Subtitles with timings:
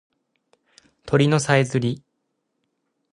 [1.05, 2.01] 鳥のさえずり